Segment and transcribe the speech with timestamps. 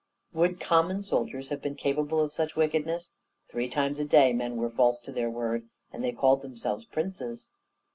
[0.33, 3.11] Would common soldiers have been capable of such wickedness?
[3.51, 7.49] Three times a day men were false to their word and they called themselves princes!